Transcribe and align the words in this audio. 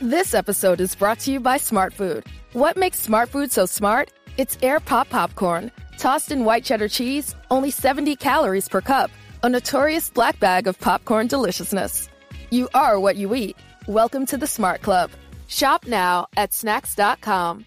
This 0.00 0.32
episode 0.32 0.80
is 0.80 0.94
brought 0.94 1.18
to 1.20 1.30
you 1.30 1.40
by 1.40 1.58
Smart 1.58 1.92
Food. 1.92 2.24
What 2.54 2.78
makes 2.78 2.98
Smart 2.98 3.28
Food 3.28 3.52
so 3.52 3.66
smart? 3.66 4.10
It's 4.38 4.56
air 4.62 4.80
pop 4.80 5.10
popcorn, 5.10 5.70
tossed 5.98 6.32
in 6.32 6.46
white 6.46 6.64
cheddar 6.64 6.88
cheese, 6.88 7.36
only 7.50 7.70
70 7.70 8.16
calories 8.16 8.66
per 8.66 8.80
cup, 8.80 9.10
a 9.42 9.48
notorious 9.50 10.08
black 10.08 10.40
bag 10.40 10.66
of 10.66 10.80
popcorn 10.80 11.26
deliciousness. 11.26 12.08
You 12.50 12.70
are 12.72 12.98
what 12.98 13.16
you 13.16 13.34
eat. 13.34 13.58
Welcome 13.86 14.24
to 14.28 14.38
the 14.38 14.46
Smart 14.46 14.80
Club. 14.80 15.10
Shop 15.48 15.86
now 15.86 16.28
at 16.34 16.54
snacks.com. 16.54 17.66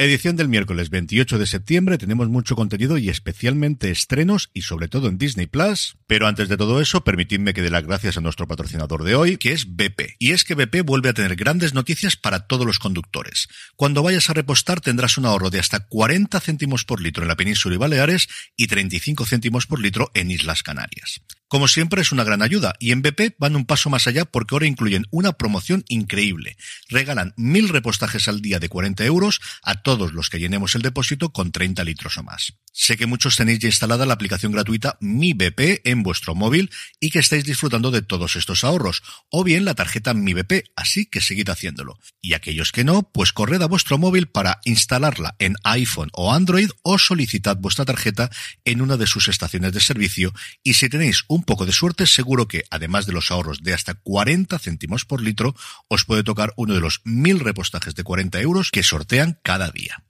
Edición 0.00 0.36
del 0.36 0.46
miércoles 0.46 0.90
28 0.90 1.40
de 1.40 1.46
septiembre, 1.48 1.98
tenemos 1.98 2.28
mucho 2.28 2.54
contenido 2.54 2.98
y 2.98 3.08
especialmente 3.08 3.90
estrenos 3.90 4.48
y 4.54 4.62
sobre 4.62 4.86
todo 4.86 5.08
en 5.08 5.18
Disney 5.18 5.48
Plus. 5.48 5.96
Pero 6.06 6.28
antes 6.28 6.48
de 6.48 6.56
todo 6.56 6.80
eso, 6.80 7.02
permitidme 7.02 7.52
que 7.52 7.62
dé 7.62 7.70
las 7.70 7.84
gracias 7.84 8.16
a 8.16 8.20
nuestro 8.20 8.46
patrocinador 8.46 9.02
de 9.02 9.16
hoy, 9.16 9.38
que 9.38 9.50
es 9.50 9.74
BP. 9.74 10.14
Y 10.20 10.30
es 10.30 10.44
que 10.44 10.54
BP 10.54 10.84
vuelve 10.84 11.08
a 11.08 11.14
tener 11.14 11.34
grandes 11.34 11.74
noticias 11.74 12.14
para 12.14 12.46
todos 12.46 12.64
los 12.64 12.78
conductores. 12.78 13.48
Cuando 13.74 14.04
vayas 14.04 14.30
a 14.30 14.34
repostar 14.34 14.80
tendrás 14.80 15.18
un 15.18 15.26
ahorro 15.26 15.50
de 15.50 15.58
hasta 15.58 15.80
40 15.88 16.38
céntimos 16.38 16.84
por 16.84 17.00
litro 17.00 17.24
en 17.24 17.28
la 17.28 17.36
península 17.36 17.74
y 17.74 17.78
Baleares 17.78 18.28
y 18.56 18.68
35 18.68 19.26
céntimos 19.26 19.66
por 19.66 19.80
litro 19.80 20.12
en 20.14 20.30
Islas 20.30 20.62
Canarias. 20.62 21.22
Como 21.48 21.66
siempre 21.66 22.02
es 22.02 22.12
una 22.12 22.24
gran 22.24 22.42
ayuda 22.42 22.74
y 22.78 22.92
en 22.92 23.00
BP 23.00 23.36
van 23.38 23.56
un 23.56 23.64
paso 23.64 23.88
más 23.88 24.06
allá 24.06 24.26
porque 24.26 24.54
ahora 24.54 24.66
incluyen 24.66 25.06
una 25.10 25.32
promoción 25.32 25.82
increíble. 25.88 26.58
Regalan 26.90 27.32
mil 27.38 27.70
repostajes 27.70 28.28
al 28.28 28.42
día 28.42 28.58
de 28.58 28.68
40 28.68 29.04
euros 29.06 29.40
a 29.62 29.76
todos 29.82 30.12
los 30.12 30.28
que 30.28 30.38
llenemos 30.38 30.74
el 30.74 30.82
depósito 30.82 31.32
con 31.32 31.50
30 31.50 31.84
litros 31.84 32.18
o 32.18 32.22
más. 32.22 32.52
Sé 32.72 32.96
que 32.96 33.06
muchos 33.06 33.34
tenéis 33.34 33.58
ya 33.58 33.68
instalada 33.68 34.06
la 34.06 34.14
aplicación 34.14 34.52
gratuita 34.52 34.98
Mi 35.00 35.32
BP 35.32 35.80
en 35.84 36.02
vuestro 36.02 36.34
móvil 36.34 36.70
y 37.00 37.10
que 37.10 37.18
estáis 37.18 37.44
disfrutando 37.44 37.90
de 37.90 38.02
todos 38.02 38.36
estos 38.36 38.62
ahorros, 38.62 39.02
o 39.30 39.42
bien 39.42 39.64
la 39.64 39.74
tarjeta 39.74 40.14
Mi 40.14 40.34
BP, 40.34 40.70
así 40.76 41.06
que 41.06 41.20
seguid 41.20 41.48
haciéndolo. 41.48 41.98
Y 42.20 42.34
aquellos 42.34 42.70
que 42.70 42.84
no, 42.84 43.10
pues 43.10 43.32
corred 43.32 43.62
a 43.62 43.66
vuestro 43.66 43.98
móvil 43.98 44.28
para 44.28 44.60
instalarla 44.64 45.34
en 45.38 45.56
iPhone 45.64 46.10
o 46.12 46.32
Android 46.32 46.70
o 46.82 46.98
solicitad 46.98 47.56
vuestra 47.56 47.84
tarjeta 47.84 48.30
en 48.64 48.80
una 48.80 48.96
de 48.96 49.06
sus 49.06 49.28
estaciones 49.28 49.72
de 49.72 49.80
servicio 49.80 50.32
y 50.62 50.74
si 50.74 50.88
tenéis 50.88 51.24
un 51.26 51.37
poco 51.42 51.66
de 51.66 51.72
suerte 51.72 52.06
seguro 52.06 52.48
que, 52.48 52.64
además 52.70 53.06
de 53.06 53.12
los 53.12 53.30
ahorros 53.30 53.62
de 53.62 53.74
hasta 53.74 53.94
40 53.94 54.58
céntimos 54.58 55.04
por 55.04 55.20
litro, 55.20 55.54
os 55.88 56.04
puede 56.04 56.24
tocar 56.24 56.52
uno 56.56 56.74
de 56.74 56.80
los 56.80 57.00
mil 57.04 57.40
repostajes 57.40 57.94
de 57.94 58.04
40 58.04 58.40
euros 58.40 58.70
que 58.70 58.82
sortean 58.82 59.38
cada 59.42 59.70
día. 59.70 60.07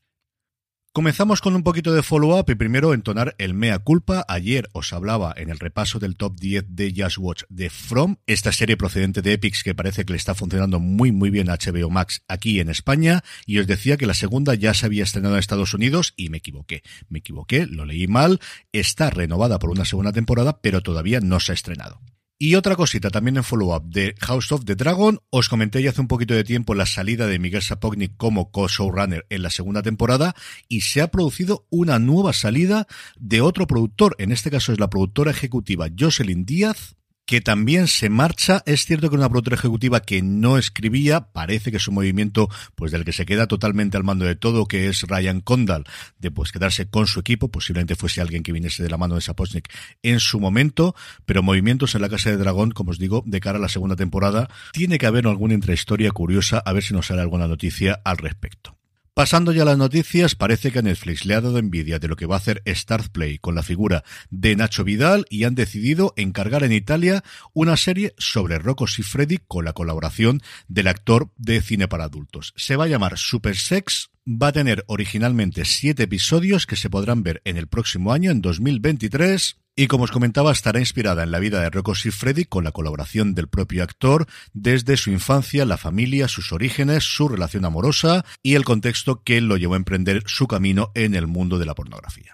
Comenzamos 0.93 1.43
con 1.43 1.55
un 1.55 1.63
poquito 1.63 1.93
de 1.93 2.03
follow-up 2.03 2.47
y 2.49 2.55
primero 2.55 2.95
entonar 2.95 3.35
el 3.39 3.55
mea 3.55 3.79
culpa. 3.79 4.25
Ayer 4.27 4.69
os 4.73 4.93
hablaba 4.93 5.35
en 5.37 5.51
el 5.51 5.59
repaso 5.59 5.99
del 5.99 6.17
top 6.17 6.41
10 6.41 6.65
de 6.71 6.95
Just 6.97 7.19
Watch 7.19 7.43
de 7.51 7.71
From, 7.71 8.17
esta 8.27 8.53
serie 8.53 8.77
procedente 8.77 9.23
de 9.23 9.35
Epics 9.35 9.63
que 9.63 9.75
parece 9.75 10.05
que 10.05 10.15
le 10.15 10.17
está 10.17 10.35
funcionando 10.35 10.81
muy 10.81 11.13
muy 11.13 11.31
bien 11.31 11.51
a 11.51 11.57
HBO 11.57 11.91
Max 11.91 12.25
aquí 12.27 12.59
en 12.59 12.71
España 12.71 13.23
y 13.47 13.59
os 13.59 13.67
decía 13.67 13.97
que 13.97 14.07
la 14.07 14.15
segunda 14.15 14.55
ya 14.55 14.75
se 14.75 14.87
había 14.87 15.05
estrenado 15.05 15.35
en 15.35 15.41
Estados 15.41 15.75
Unidos 15.75 16.15
y 16.17 16.31
me 16.31 16.39
equivoqué. 16.39 16.83
Me 17.09 17.21
equivoqué, 17.21 17.67
lo 17.67 17.85
leí 17.85 18.09
mal, 18.09 18.41
está 18.73 19.11
renovada 19.11 19.59
por 19.59 19.71
una 19.71 19.85
segunda 19.85 20.13
temporada 20.13 20.59
pero 20.63 20.81
todavía 20.81 21.21
no 21.21 21.39
se 21.39 21.53
ha 21.53 21.55
estrenado. 21.55 22.01
Y 22.41 22.55
otra 22.55 22.77
cosita 22.77 23.11
también 23.11 23.37
en 23.37 23.43
follow-up 23.43 23.83
de 23.87 24.15
House 24.21 24.53
of 24.53 24.65
the 24.65 24.77
Dragon, 24.77 25.19
os 25.31 25.49
comenté 25.49 25.83
ya 25.83 25.91
hace 25.91 26.01
un 26.01 26.07
poquito 26.07 26.35
de 26.35 26.45
tiempo 26.45 26.77
la 26.77 26.87
salida 26.87 27.27
de 27.27 27.41
Miguel 27.41 27.63
Sapognik 27.63 28.17
como 28.17 28.53
co-showrunner 28.53 29.27
en 29.29 29.43
la 29.43 29.51
segunda 29.51 29.83
temporada 29.83 30.37
y 30.69 30.83
se 30.83 31.01
ha 31.01 31.11
producido 31.11 31.67
una 31.69 31.99
nueva 31.99 32.33
salida 32.33 32.87
de 33.19 33.41
otro 33.41 33.67
productor, 33.67 34.15
en 34.21 34.31
este 34.31 34.53
caso 34.53 34.73
es 34.73 34.79
la 34.79 34.89
productora 34.89 35.33
ejecutiva 35.33 35.89
Jocelyn 35.99 36.45
Díaz, 36.45 36.95
que 37.29 37.43
también 37.43 37.89
se 37.89 38.09
marcha. 38.09 38.63
Es 38.65 38.87
cierto 38.87 39.11
que 39.11 39.17
una 39.17 39.29
productora 39.29 39.57
ejecutiva 39.57 40.01
que 40.01 40.23
no 40.23 40.57
escribía, 40.57 41.31
parece 41.31 41.71
que 41.71 41.77
es 41.77 41.87
un 41.87 41.95
movimiento 41.95 42.49
pues 42.75 42.91
del 42.91 43.05
que 43.05 43.13
se 43.13 43.27
queda 43.27 43.47
totalmente 43.47 43.99
al 43.99 44.03
mando 44.03 44.25
de 44.25 44.35
todo, 44.35 44.65
que 44.65 44.89
es 44.89 45.03
Ryan 45.03 45.43
Condal, 45.43 45.85
de 46.19 46.31
pues 46.31 46.53
quedarse 46.53 46.89
con 46.89 47.07
su 47.07 47.21
equipo, 47.21 47.51
posiblemente 47.51 47.97
fuese 47.97 48.23
alguien 48.23 48.43
que 48.43 48.53
viniese 48.53 48.83
de 48.83 48.89
la 48.89 48.97
mano 48.97 49.15
de 49.15 49.21
Sapochnik 49.21 49.71
en 50.03 50.21
su 50.21 50.41
momento, 50.41 50.97
pero 51.27 51.43
movimientos 51.43 51.95
en 51.95 52.01
la 52.01 52.09
Casa 52.09 52.31
de 52.31 52.39
Dragón, 52.39 52.71
como 52.71 52.93
os 52.93 52.99
digo, 52.99 53.23
de 53.27 53.41
cara 53.41 53.59
a 53.59 53.61
la 53.61 53.69
segunda 53.69 53.95
temporada, 53.95 54.49
tiene 54.73 54.97
que 54.97 55.05
haber 55.05 55.27
alguna 55.27 55.53
intrahistoria 55.53 56.11
curiosa, 56.13 56.63
a 56.65 56.73
ver 56.73 56.83
si 56.83 56.95
nos 56.95 57.09
sale 57.09 57.21
alguna 57.21 57.47
noticia 57.47 58.01
al 58.07 58.17
respecto. 58.17 58.78
Pasando 59.19 59.51
ya 59.51 59.63
a 59.63 59.65
las 59.65 59.79
noticias, 59.79 60.37
parece 60.37 60.71
que 60.71 60.81
Netflix 60.81 61.25
le 61.25 61.35
ha 61.35 61.41
dado 61.41 61.59
envidia 61.59 61.99
de 61.99 62.07
lo 62.07 62.15
que 62.15 62.27
va 62.27 62.37
a 62.37 62.39
hacer 62.39 62.63
Start 62.65 63.09
Play 63.09 63.39
con 63.39 63.57
la 63.57 63.65
figura 63.65 64.05
de 64.31 64.55
Nacho 64.55 64.85
Vidal 64.85 65.27
y 65.29 65.43
han 65.43 65.57
decidido 65.57 66.15
encargar 66.15 66.63
en 66.63 66.71
Italia 66.71 67.25
una 67.53 67.77
serie 67.77 68.15
sobre 68.17 68.61
Rocco 68.61 68.87
Freddy 68.87 69.39
con 69.49 69.65
la 69.65 69.73
colaboración 69.73 70.41
del 70.69 70.87
actor 70.87 71.33
de 71.37 71.61
cine 71.63 71.89
para 71.89 72.05
adultos. 72.05 72.55
Se 72.57 72.77
va 72.77 72.85
a 72.85 72.87
llamar 72.87 73.19
Super 73.19 73.57
Sex, 73.57 74.11
va 74.25 74.47
a 74.47 74.53
tener 74.53 74.85
originalmente 74.87 75.65
siete 75.65 76.05
episodios 76.05 76.65
que 76.65 76.77
se 76.77 76.89
podrán 76.89 77.25
ver 77.25 77.43
en 77.45 77.57
el 77.57 77.67
próximo 77.67 78.13
año, 78.13 78.31
en 78.31 78.41
2023. 78.41 79.57
Y 79.81 79.87
como 79.87 80.03
os 80.03 80.11
comentaba, 80.11 80.51
estará 80.51 80.81
inspirada 80.81 81.23
en 81.23 81.31
la 81.31 81.39
vida 81.39 81.61
de 81.61 81.71
Rocco 81.71 81.95
Freddy 81.95 82.47
con 82.47 82.65
la 82.65 82.73
colaboración 82.73 83.37
del 83.37 83.47
propio 83.47 83.85
actor 83.85 84.27
desde 84.53 84.97
su 84.97 85.13
infancia, 85.13 85.65
la 85.65 85.77
familia, 85.77 86.27
sus 86.27 86.51
orígenes, 86.51 87.05
su 87.05 87.29
relación 87.29 87.65
amorosa 87.65 88.25
y 88.43 88.57
el 88.57 88.65
contexto 88.65 89.23
que 89.23 89.41
lo 89.41 89.57
llevó 89.57 89.75
a 89.75 89.77
emprender 89.77 90.25
su 90.27 90.49
camino 90.49 90.91
en 90.97 91.15
el 91.15 91.29
mundo 91.29 91.61
de 91.61 91.67
la 91.67 91.77
pornografía. 91.77 92.33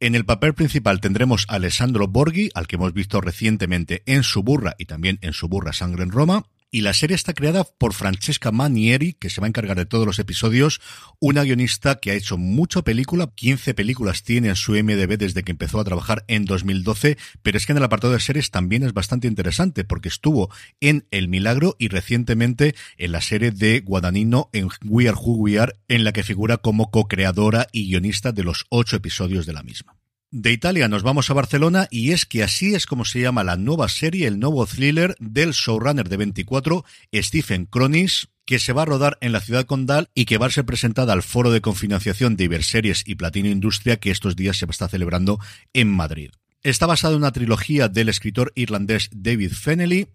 En 0.00 0.14
el 0.14 0.24
papel 0.24 0.54
principal 0.54 1.02
tendremos 1.02 1.44
a 1.50 1.56
Alessandro 1.56 2.08
Borghi, 2.08 2.48
al 2.54 2.66
que 2.66 2.76
hemos 2.76 2.94
visto 2.94 3.20
recientemente 3.20 4.02
en 4.06 4.22
Suburra 4.22 4.74
y 4.78 4.86
también 4.86 5.18
en 5.20 5.34
Suburra 5.34 5.74
Sangre 5.74 6.02
en 6.02 6.10
Roma. 6.10 6.46
Y 6.70 6.80
la 6.80 6.92
serie 6.92 7.14
está 7.14 7.32
creada 7.32 7.64
por 7.64 7.94
Francesca 7.94 8.52
Manieri, 8.52 9.14
que 9.14 9.30
se 9.30 9.40
va 9.40 9.46
a 9.46 9.48
encargar 9.48 9.76
de 9.76 9.86
todos 9.86 10.06
los 10.06 10.18
episodios, 10.18 10.80
una 11.20 11.44
guionista 11.44 11.96
que 11.96 12.10
ha 12.10 12.14
hecho 12.14 12.36
mucha 12.36 12.82
película, 12.82 13.30
15 13.34 13.74
películas 13.74 14.22
tiene 14.22 14.48
en 14.48 14.56
su 14.56 14.72
MDB 14.72 15.16
desde 15.16 15.42
que 15.42 15.52
empezó 15.52 15.80
a 15.80 15.84
trabajar 15.84 16.24
en 16.28 16.44
2012, 16.44 17.18
pero 17.42 17.56
es 17.56 17.66
que 17.66 17.72
en 17.72 17.78
el 17.78 17.84
apartado 17.84 18.12
de 18.12 18.20
series 18.20 18.50
también 18.50 18.82
es 18.82 18.92
bastante 18.92 19.28
interesante 19.28 19.84
porque 19.84 20.08
estuvo 20.08 20.50
en 20.80 21.06
El 21.10 21.28
Milagro 21.28 21.76
y 21.78 21.88
recientemente 21.88 22.74
en 22.96 23.12
la 23.12 23.20
serie 23.20 23.50
de 23.50 23.80
Guadagnino 23.80 24.50
en 24.52 24.68
We 24.84 25.08
Are 25.08 25.16
Who 25.16 25.36
We 25.36 25.58
Are, 25.58 25.74
en 25.88 26.04
la 26.04 26.12
que 26.12 26.22
figura 26.22 26.58
como 26.58 26.90
co-creadora 26.90 27.68
y 27.72 27.88
guionista 27.88 28.32
de 28.32 28.44
los 28.44 28.66
ocho 28.70 28.96
episodios 28.96 29.46
de 29.46 29.52
la 29.52 29.62
misma. 29.62 29.96
De 30.38 30.52
Italia 30.52 30.86
nos 30.86 31.02
vamos 31.02 31.30
a 31.30 31.32
Barcelona 31.32 31.88
y 31.90 32.12
es 32.12 32.26
que 32.26 32.42
así 32.42 32.74
es 32.74 32.84
como 32.84 33.06
se 33.06 33.22
llama 33.22 33.42
la 33.42 33.56
nueva 33.56 33.88
serie, 33.88 34.26
el 34.26 34.38
nuevo 34.38 34.66
thriller 34.66 35.16
del 35.18 35.52
showrunner 35.52 36.10
de 36.10 36.18
24, 36.18 36.84
Stephen 37.14 37.64
Cronis, 37.64 38.28
que 38.44 38.58
se 38.58 38.74
va 38.74 38.82
a 38.82 38.84
rodar 38.84 39.16
en 39.22 39.32
la 39.32 39.40
ciudad 39.40 39.64
condal 39.64 40.10
y 40.14 40.26
que 40.26 40.36
va 40.36 40.44
a 40.44 40.50
ser 40.50 40.66
presentada 40.66 41.14
al 41.14 41.22
foro 41.22 41.52
de 41.52 41.62
confinanciación 41.62 42.36
de 42.36 42.44
Iberseries 42.44 43.02
y 43.06 43.14
Platino 43.14 43.48
Industria 43.48 43.96
que 43.96 44.10
estos 44.10 44.36
días 44.36 44.58
se 44.58 44.66
está 44.66 44.88
celebrando 44.88 45.40
en 45.72 45.88
Madrid. 45.88 46.32
Está 46.62 46.84
basada 46.84 47.14
en 47.14 47.20
una 47.20 47.32
trilogía 47.32 47.88
del 47.88 48.10
escritor 48.10 48.52
irlandés 48.56 49.08
David 49.14 49.52
Fennelly, 49.52 50.08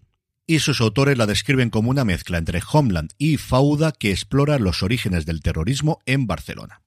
y 0.46 0.60
sus 0.60 0.80
autores 0.80 1.18
la 1.18 1.26
describen 1.26 1.68
como 1.68 1.90
una 1.90 2.04
mezcla 2.04 2.38
entre 2.38 2.62
Homeland 2.72 3.10
y 3.18 3.38
Fauda 3.38 3.90
que 3.90 4.12
explora 4.12 4.60
los 4.60 4.84
orígenes 4.84 5.26
del 5.26 5.42
terrorismo 5.42 5.98
en 6.06 6.28
Barcelona. 6.28 6.82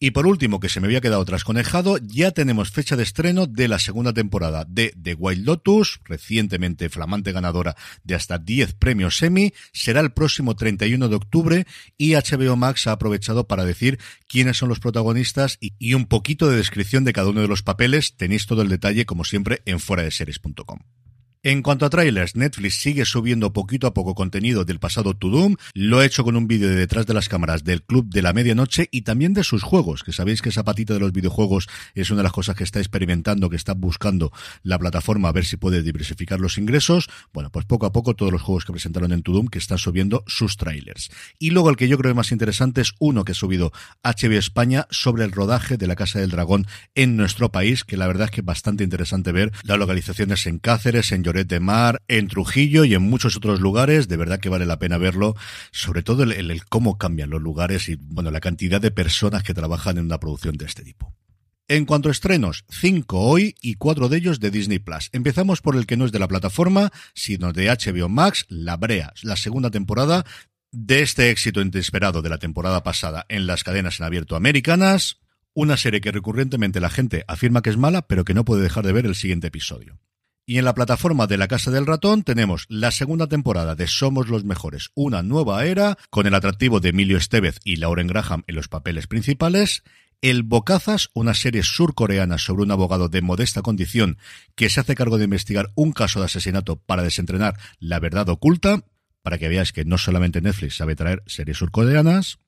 Y 0.00 0.12
por 0.12 0.28
último, 0.28 0.60
que 0.60 0.68
se 0.68 0.80
me 0.80 0.86
había 0.86 1.00
quedado 1.00 1.24
trasconejado, 1.24 1.98
ya 1.98 2.30
tenemos 2.30 2.70
fecha 2.70 2.94
de 2.94 3.02
estreno 3.02 3.46
de 3.46 3.66
la 3.66 3.80
segunda 3.80 4.12
temporada 4.12 4.64
de 4.64 4.94
The 5.02 5.14
Wild 5.14 5.44
Lotus, 5.44 6.00
recientemente 6.04 6.88
flamante 6.88 7.32
ganadora 7.32 7.74
de 8.04 8.14
hasta 8.14 8.38
10 8.38 8.74
premios 8.74 9.20
Emmy, 9.22 9.52
será 9.72 10.00
el 10.00 10.12
próximo 10.12 10.54
31 10.54 11.08
de 11.08 11.16
octubre 11.16 11.66
y 11.96 12.12
HBO 12.12 12.54
Max 12.54 12.86
ha 12.86 12.92
aprovechado 12.92 13.48
para 13.48 13.64
decir 13.64 13.98
quiénes 14.28 14.56
son 14.56 14.68
los 14.68 14.78
protagonistas 14.78 15.58
y, 15.60 15.72
y 15.80 15.94
un 15.94 16.06
poquito 16.06 16.48
de 16.48 16.58
descripción 16.58 17.02
de 17.04 17.12
cada 17.12 17.30
uno 17.30 17.40
de 17.40 17.48
los 17.48 17.64
papeles. 17.64 18.16
Tenéis 18.16 18.46
todo 18.46 18.62
el 18.62 18.68
detalle, 18.68 19.04
como 19.04 19.24
siempre, 19.24 19.62
en 19.64 19.80
fueradeseries.com. 19.80 20.78
En 21.44 21.62
cuanto 21.62 21.86
a 21.86 21.90
trailers, 21.90 22.34
Netflix 22.34 22.80
sigue 22.80 23.04
subiendo 23.04 23.52
poquito 23.52 23.86
a 23.86 23.94
poco 23.94 24.16
contenido 24.16 24.64
del 24.64 24.80
pasado 24.80 25.14
To 25.14 25.28
Doom. 25.28 25.54
Lo 25.72 26.00
ha 26.00 26.04
hecho 26.04 26.24
con 26.24 26.34
un 26.34 26.48
vídeo 26.48 26.68
de 26.68 26.74
detrás 26.74 27.06
de 27.06 27.14
las 27.14 27.28
cámaras 27.28 27.62
del 27.62 27.84
Club 27.84 28.08
de 28.08 28.22
la 28.22 28.32
Medianoche 28.32 28.88
y 28.90 29.02
también 29.02 29.34
de 29.34 29.44
sus 29.44 29.62
juegos, 29.62 30.02
que 30.02 30.12
sabéis 30.12 30.42
que 30.42 30.48
esa 30.48 30.64
patita 30.64 30.94
de 30.94 31.00
los 31.00 31.12
videojuegos 31.12 31.68
es 31.94 32.10
una 32.10 32.18
de 32.18 32.22
las 32.24 32.32
cosas 32.32 32.56
que 32.56 32.64
está 32.64 32.80
experimentando, 32.80 33.50
que 33.50 33.54
está 33.54 33.74
buscando 33.74 34.32
la 34.64 34.80
plataforma 34.80 35.28
a 35.28 35.32
ver 35.32 35.44
si 35.44 35.56
puede 35.56 35.84
diversificar 35.84 36.40
los 36.40 36.58
ingresos. 36.58 37.08
Bueno, 37.32 37.52
pues 37.52 37.66
poco 37.66 37.86
a 37.86 37.92
poco 37.92 38.16
todos 38.16 38.32
los 38.32 38.42
juegos 38.42 38.64
que 38.64 38.72
presentaron 38.72 39.12
en 39.12 39.22
To 39.22 39.30
Doom 39.30 39.46
que 39.46 39.60
están 39.60 39.78
subiendo 39.78 40.24
sus 40.26 40.56
trailers. 40.56 41.08
Y 41.38 41.50
luego 41.50 41.70
el 41.70 41.76
que 41.76 41.86
yo 41.86 41.98
creo 41.98 42.16
más 42.16 42.32
interesante 42.32 42.80
es 42.80 42.94
uno 42.98 43.24
que 43.24 43.30
ha 43.30 43.36
subido 43.36 43.70
HBO 44.02 44.38
España 44.38 44.88
sobre 44.90 45.22
el 45.22 45.30
rodaje 45.30 45.76
de 45.76 45.86
la 45.86 45.94
Casa 45.94 46.18
del 46.18 46.30
Dragón 46.30 46.66
en 46.96 47.16
nuestro 47.16 47.52
país, 47.52 47.84
que 47.84 47.96
la 47.96 48.08
verdad 48.08 48.24
es 48.24 48.30
que 48.32 48.40
es 48.40 48.44
bastante 48.44 48.82
interesante 48.82 49.30
ver 49.30 49.52
las 49.62 49.78
localizaciones 49.78 50.44
en 50.48 50.58
Cáceres, 50.58 51.12
en 51.12 51.27
Lloret 51.28 51.46
de 51.46 51.60
Mar, 51.60 52.02
en 52.08 52.26
Trujillo 52.26 52.84
y 52.84 52.94
en 52.94 53.02
muchos 53.02 53.36
otros 53.36 53.60
lugares. 53.60 54.08
De 54.08 54.16
verdad 54.16 54.40
que 54.40 54.48
vale 54.48 54.64
la 54.64 54.78
pena 54.78 54.96
verlo, 54.96 55.36
sobre 55.72 56.02
todo 56.02 56.22
el, 56.22 56.64
cómo 56.64 56.96
cambian 56.96 57.28
los 57.28 57.42
lugares 57.42 57.90
y 57.90 57.96
bueno, 57.96 58.30
la 58.30 58.40
cantidad 58.40 58.80
de 58.80 58.90
personas 58.90 59.42
que 59.42 59.52
trabajan 59.52 59.98
en 59.98 60.06
una 60.06 60.18
producción 60.18 60.56
de 60.56 60.64
este 60.64 60.84
tipo. 60.84 61.14
En 61.68 61.84
cuanto 61.84 62.08
a 62.08 62.12
estrenos, 62.12 62.64
cinco 62.70 63.20
hoy 63.20 63.54
y 63.60 63.74
cuatro 63.74 64.08
de 64.08 64.16
ellos 64.16 64.40
de 64.40 64.50
Disney 64.50 64.78
Plus. 64.78 65.10
Empezamos 65.12 65.60
por 65.60 65.76
el 65.76 65.84
que 65.84 65.98
no 65.98 66.06
es 66.06 66.12
de 66.12 66.18
la 66.18 66.28
plataforma, 66.28 66.90
sino 67.12 67.52
de 67.52 67.66
HBO 67.66 68.08
Max, 68.08 68.46
La 68.48 68.78
Brea, 68.78 69.12
la 69.22 69.36
segunda 69.36 69.70
temporada 69.70 70.24
de 70.72 71.02
este 71.02 71.28
éxito 71.28 71.60
inesperado 71.60 72.22
de 72.22 72.30
la 72.30 72.38
temporada 72.38 72.82
pasada 72.82 73.26
en 73.28 73.46
las 73.46 73.64
cadenas 73.64 74.00
en 74.00 74.06
abierto 74.06 74.34
americanas, 74.34 75.18
una 75.52 75.76
serie 75.76 76.00
que 76.00 76.12
recurrentemente 76.12 76.80
la 76.80 76.88
gente 76.88 77.24
afirma 77.28 77.60
que 77.60 77.68
es 77.68 77.76
mala, 77.76 78.06
pero 78.06 78.24
que 78.24 78.32
no 78.32 78.46
puede 78.46 78.62
dejar 78.62 78.86
de 78.86 78.92
ver 78.92 79.04
el 79.04 79.14
siguiente 79.14 79.48
episodio. 79.48 79.98
Y 80.50 80.56
en 80.56 80.64
la 80.64 80.72
plataforma 80.72 81.26
de 81.26 81.36
la 81.36 81.46
Casa 81.46 81.70
del 81.70 81.84
Ratón 81.84 82.22
tenemos 82.22 82.64
la 82.70 82.90
segunda 82.90 83.26
temporada 83.26 83.74
de 83.74 83.86
Somos 83.86 84.28
los 84.28 84.44
Mejores, 84.44 84.88
una 84.94 85.22
nueva 85.22 85.66
era, 85.66 85.98
con 86.08 86.26
el 86.26 86.34
atractivo 86.34 86.80
de 86.80 86.88
Emilio 86.88 87.18
Estevez 87.18 87.60
y 87.64 87.76
Lauren 87.76 88.06
Graham 88.06 88.44
en 88.46 88.54
los 88.54 88.66
papeles 88.66 89.06
principales. 89.06 89.82
El 90.22 90.44
Bocazas, 90.44 91.10
una 91.12 91.34
serie 91.34 91.62
surcoreana 91.62 92.38
sobre 92.38 92.62
un 92.62 92.70
abogado 92.70 93.10
de 93.10 93.20
modesta 93.20 93.60
condición 93.60 94.16
que 94.54 94.70
se 94.70 94.80
hace 94.80 94.94
cargo 94.94 95.18
de 95.18 95.24
investigar 95.24 95.70
un 95.74 95.92
caso 95.92 96.18
de 96.18 96.24
asesinato 96.24 96.76
para 96.76 97.02
desentrenar 97.02 97.58
la 97.78 98.00
verdad 98.00 98.30
oculta, 98.30 98.86
para 99.20 99.36
que 99.36 99.50
veáis 99.50 99.74
que 99.74 99.84
no 99.84 99.98
solamente 99.98 100.40
Netflix 100.40 100.76
sabe 100.76 100.96
traer 100.96 101.22
series 101.26 101.58
surcoreanas. 101.58 102.38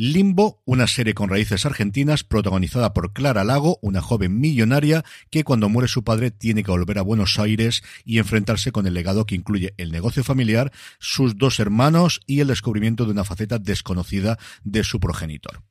Limbo, 0.00 0.62
una 0.64 0.86
serie 0.86 1.12
con 1.12 1.28
raíces 1.28 1.66
argentinas 1.66 2.22
protagonizada 2.22 2.94
por 2.94 3.12
Clara 3.12 3.42
Lago, 3.42 3.80
una 3.82 4.00
joven 4.00 4.38
millonaria 4.38 5.04
que 5.28 5.42
cuando 5.42 5.68
muere 5.68 5.88
su 5.88 6.04
padre 6.04 6.30
tiene 6.30 6.62
que 6.62 6.70
volver 6.70 7.00
a 7.00 7.02
Buenos 7.02 7.36
Aires 7.40 7.82
y 8.04 8.18
enfrentarse 8.18 8.70
con 8.70 8.86
el 8.86 8.94
legado 8.94 9.26
que 9.26 9.34
incluye 9.34 9.74
el 9.76 9.90
negocio 9.90 10.22
familiar, 10.22 10.70
sus 11.00 11.36
dos 11.36 11.58
hermanos 11.58 12.20
y 12.28 12.38
el 12.38 12.46
descubrimiento 12.46 13.06
de 13.06 13.10
una 13.10 13.24
faceta 13.24 13.58
desconocida 13.58 14.38
de 14.62 14.84
su 14.84 15.00
progenitor. 15.00 15.64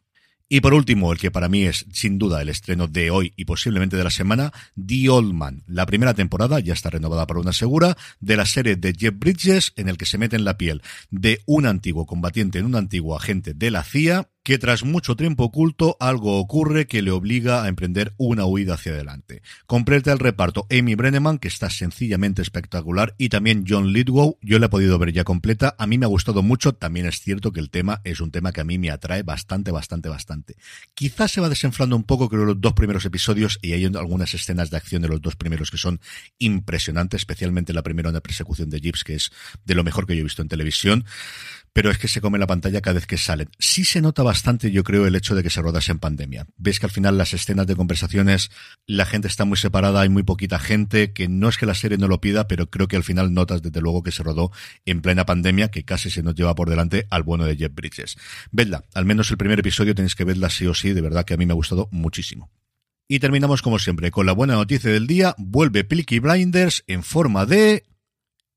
Y 0.50 0.62
por 0.62 0.74
último, 0.74 1.12
el 1.12 1.20
que 1.20 1.30
para 1.30 1.50
mí 1.50 1.64
es 1.64 1.86
sin 1.92 2.18
duda 2.18 2.42
el 2.42 2.48
estreno 2.48 2.88
de 2.88 3.12
hoy 3.12 3.34
y 3.36 3.44
posiblemente 3.44 3.98
de 3.98 4.04
la 4.06 4.10
semana, 4.10 4.54
The 4.78 5.10
Old 5.10 5.34
Man. 5.34 5.64
La 5.68 5.86
primera 5.86 6.14
temporada 6.14 6.62
ya 6.62 6.74
está 6.74 6.90
renovada 6.90 7.28
para 7.28 7.42
una 7.42 7.52
segura 7.52 7.98
de 8.22 8.38
la 8.38 8.46
serie 8.46 8.78
de 8.78 8.94
Jeff 8.98 9.14
Bridges 9.18 9.74
en 9.76 9.90
el 9.90 9.98
que 9.98 10.06
se 10.06 10.18
mete 10.18 10.38
en 10.38 10.46
la 10.46 10.58
piel 10.58 10.82
de 11.12 11.42
un 11.46 11.66
antiguo 11.66 12.06
combatiente 12.06 12.60
en 12.60 12.66
un 12.66 12.76
antiguo 12.76 13.18
agente 13.18 13.54
de 13.54 13.72
la 13.72 13.84
CIA 13.84 14.30
que 14.48 14.58
tras 14.58 14.86
mucho 14.86 15.18
tiempo 15.18 15.44
oculto 15.44 15.98
algo 16.00 16.40
ocurre 16.40 16.88
que 16.88 17.02
le 17.02 17.12
obliga 17.12 17.64
a 17.64 17.68
emprender 17.68 18.14
una 18.16 18.46
huida 18.46 18.76
hacia 18.76 18.94
adelante. 18.94 19.42
Completa 19.66 20.14
el 20.14 20.20
reparto 20.20 20.66
Amy 20.72 20.96
Brenneman, 20.96 21.38
que 21.38 21.50
está 21.50 21.70
sencillamente 21.70 22.44
espectacular, 22.44 23.14
y 23.18 23.28
también 23.28 23.66
John 23.68 23.92
Lithgow, 23.92 24.38
yo 24.42 24.58
la 24.60 24.68
he 24.68 24.70
podido 24.70 24.98
ver 25.00 25.12
ya 25.12 25.26
completa, 25.26 25.76
a 25.78 25.86
mí 25.86 25.98
me 25.98 26.06
ha 26.06 26.08
gustado 26.08 26.44
mucho, 26.44 26.72
también 26.72 27.08
es 27.08 27.20
cierto 27.20 27.52
que 27.52 27.60
el 27.60 27.70
tema 27.70 28.00
es 28.06 28.22
un 28.22 28.32
tema 28.32 28.54
que 28.54 28.62
a 28.62 28.64
mí 28.64 28.78
me 28.78 28.90
atrae 28.90 29.22
bastante, 29.22 29.72
bastante, 29.72 30.08
bastante. 30.08 30.56
Quizás 30.96 31.30
se 31.30 31.42
va 31.42 31.50
desenflando 31.50 31.98
un 31.98 32.06
poco, 32.06 32.30
creo, 32.30 32.46
los 32.46 32.62
dos 32.62 32.72
primeros 32.72 33.04
episodios, 33.04 33.60
y 33.62 33.74
hay 33.74 33.84
algunas 33.84 34.34
escenas 34.34 34.70
de 34.70 34.78
acción 34.78 35.02
de 35.02 35.10
los 35.10 35.22
dos 35.22 35.36
primeros 35.36 35.72
que 35.72 35.78
son 35.78 36.00
impresionantes, 36.40 37.20
especialmente 37.20 37.74
la 37.74 37.84
primera 37.84 38.08
en 38.08 38.16
la 38.16 38.22
persecución 38.22 38.70
de 38.70 38.80
Jeeps, 38.80 39.04
que 39.04 39.16
es 39.16 39.30
de 39.66 39.76
lo 39.76 39.84
mejor 39.84 40.08
que 40.08 40.16
yo 40.16 40.22
he 40.22 40.24
visto 40.24 40.42
en 40.42 40.48
televisión 40.48 41.04
pero 41.78 41.92
es 41.92 42.00
que 42.00 42.08
se 42.08 42.22
come 42.22 42.40
la 42.40 42.48
pantalla 42.48 42.82
cada 42.82 42.96
vez 42.96 43.06
que 43.06 43.20
salen. 43.20 43.52
Sí 43.60 43.86
se 43.86 44.02
nota 44.02 44.24
bastante, 44.24 44.72
yo 44.72 44.84
creo, 44.84 45.06
el 45.06 45.16
hecho 45.16 45.36
de 45.36 45.44
que 45.44 45.52
se 45.52 45.62
rodase 45.62 45.92
en 45.92 46.00
pandemia. 46.00 46.48
Ves 46.58 46.80
que 46.80 46.88
al 46.88 46.92
final 46.92 47.20
las 47.20 47.36
escenas 47.36 47.68
de 47.68 47.76
conversaciones, 47.76 48.50
la 48.88 49.06
gente 49.06 49.28
está 49.28 49.46
muy 49.46 49.58
separada, 49.58 50.02
hay 50.02 50.10
muy 50.10 50.24
poquita 50.24 50.58
gente, 50.58 51.14
que 51.14 51.28
no 51.28 51.48
es 51.48 51.60
que 51.60 51.68
la 51.68 51.76
serie 51.76 52.00
no 52.00 52.08
lo 52.08 52.20
pida, 52.20 52.48
pero 52.48 52.72
creo 52.72 52.88
que 52.88 52.96
al 52.96 53.04
final 53.04 53.32
notas 53.32 53.62
desde 53.62 53.80
luego 53.80 54.02
que 54.02 54.12
se 54.12 54.24
rodó 54.24 54.52
en 54.86 55.04
plena 55.04 55.28
pandemia, 55.28 55.70
que 55.70 55.86
casi 55.86 56.10
se 56.10 56.24
nos 56.24 56.34
lleva 56.34 56.56
por 56.56 56.68
delante 56.68 57.06
al 57.12 57.22
bueno 57.22 57.46
de 57.46 57.56
Jeff 57.56 57.76
Bridges. 57.76 58.18
Vedla, 58.52 58.84
al 58.96 59.06
menos 59.06 59.30
el 59.30 59.38
primer 59.38 59.60
episodio 59.60 59.94
tenéis 59.94 60.16
que 60.16 60.24
verla 60.24 60.50
sí 60.50 60.66
o 60.66 60.74
sí, 60.74 60.94
de 60.94 61.02
verdad 61.02 61.26
que 61.26 61.36
a 61.36 61.38
mí 61.38 61.46
me 61.46 61.52
ha 61.52 61.56
gustado 61.56 61.90
muchísimo. 61.92 62.50
Y 63.08 63.20
terminamos 63.20 63.62
como 63.62 63.78
siempre 63.78 64.10
con 64.10 64.26
la 64.26 64.34
buena 64.34 64.56
noticia 64.56 64.90
del 64.90 65.06
día, 65.06 65.36
vuelve 65.38 65.84
Peaky 65.84 66.18
Blinders 66.18 66.84
en 66.88 67.04
forma 67.04 67.46
de 67.46 67.86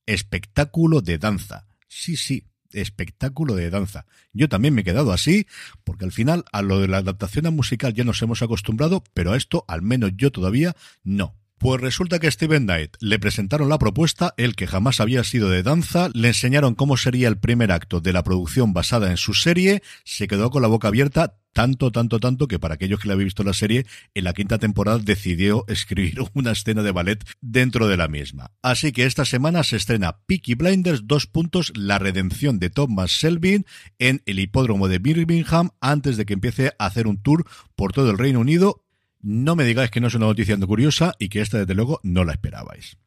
espectáculo 0.06 1.02
de 1.02 1.18
danza. 1.18 1.66
Sí, 1.86 2.16
sí, 2.16 2.44
espectáculo 2.72 3.54
de 3.54 3.70
danza. 3.70 4.06
Yo 4.32 4.48
también 4.48 4.74
me 4.74 4.82
he 4.82 4.84
quedado 4.84 5.12
así, 5.12 5.46
porque 5.84 6.04
al 6.04 6.12
final 6.12 6.44
a 6.52 6.62
lo 6.62 6.80
de 6.80 6.88
la 6.88 6.98
adaptación 6.98 7.46
a 7.46 7.50
musical 7.50 7.94
ya 7.94 8.04
nos 8.04 8.20
hemos 8.22 8.42
acostumbrado, 8.42 9.02
pero 9.14 9.32
a 9.32 9.36
esto 9.36 9.64
al 9.68 9.82
menos 9.82 10.12
yo 10.16 10.30
todavía 10.30 10.76
no. 11.02 11.39
Pues 11.60 11.78
resulta 11.78 12.20
que 12.20 12.30
Steven 12.30 12.64
Knight 12.64 12.96
le 13.00 13.18
presentaron 13.18 13.68
la 13.68 13.78
propuesta, 13.78 14.32
el 14.38 14.56
que 14.56 14.66
jamás 14.66 14.98
había 14.98 15.22
sido 15.24 15.50
de 15.50 15.62
danza, 15.62 16.08
le 16.14 16.28
enseñaron 16.28 16.74
cómo 16.74 16.96
sería 16.96 17.28
el 17.28 17.36
primer 17.36 17.70
acto 17.70 18.00
de 18.00 18.14
la 18.14 18.24
producción 18.24 18.72
basada 18.72 19.10
en 19.10 19.18
su 19.18 19.34
serie, 19.34 19.82
se 20.02 20.26
quedó 20.26 20.48
con 20.48 20.62
la 20.62 20.68
boca 20.68 20.88
abierta, 20.88 21.36
tanto, 21.52 21.92
tanto, 21.92 22.18
tanto 22.18 22.48
que 22.48 22.58
para 22.58 22.76
aquellos 22.76 22.98
que 22.98 23.08
le 23.08 23.12
habéis 23.12 23.26
visto 23.26 23.44
la 23.44 23.52
serie, 23.52 23.84
en 24.14 24.24
la 24.24 24.32
quinta 24.32 24.56
temporada 24.56 25.00
decidió 25.00 25.66
escribir 25.68 26.20
una 26.32 26.52
escena 26.52 26.82
de 26.82 26.92
ballet 26.92 27.22
dentro 27.42 27.88
de 27.88 27.98
la 27.98 28.08
misma. 28.08 28.52
Así 28.62 28.92
que 28.92 29.04
esta 29.04 29.26
semana 29.26 29.62
se 29.62 29.76
estrena 29.76 30.16
Peaky 30.24 30.54
Blinders, 30.54 31.02
dos 31.04 31.26
puntos, 31.26 31.74
la 31.76 31.98
redención 31.98 32.58
de 32.58 32.70
Thomas 32.70 33.12
Selvin 33.12 33.66
en 33.98 34.22
el 34.24 34.38
hipódromo 34.38 34.88
de 34.88 34.98
Birmingham 34.98 35.72
antes 35.82 36.16
de 36.16 36.24
que 36.24 36.32
empiece 36.32 36.72
a 36.78 36.86
hacer 36.86 37.06
un 37.06 37.22
tour 37.22 37.44
por 37.76 37.92
todo 37.92 38.10
el 38.10 38.16
Reino 38.16 38.40
Unido 38.40 38.86
no 39.22 39.56
me 39.56 39.64
digáis 39.64 39.90
que 39.90 40.00
no 40.00 40.08
es 40.08 40.14
una 40.14 40.26
noticia 40.26 40.56
curiosa 40.58 41.14
y 41.18 41.28
que 41.28 41.40
esta, 41.40 41.58
desde 41.58 41.74
luego, 41.74 42.00
no 42.02 42.24
la 42.24 42.32
esperabais. 42.32 42.98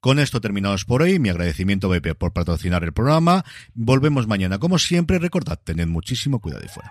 Con 0.00 0.18
esto 0.18 0.40
terminamos 0.40 0.84
por 0.84 1.02
hoy. 1.02 1.20
Mi 1.20 1.28
agradecimiento 1.28 1.88
BP 1.88 2.16
por 2.18 2.32
patrocinar 2.32 2.82
el 2.82 2.92
programa. 2.92 3.44
Volvemos 3.72 4.26
mañana. 4.26 4.58
Como 4.58 4.78
siempre, 4.78 5.20
recordad, 5.20 5.60
tened 5.62 5.86
muchísimo 5.86 6.40
cuidado 6.40 6.64
y 6.64 6.68
fuera. 6.68 6.90